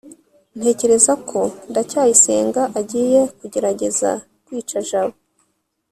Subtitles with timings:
[0.59, 1.39] ntekereza ko
[1.69, 4.09] ndacyayisenga agiye kugerageza
[4.45, 5.17] kwica jabo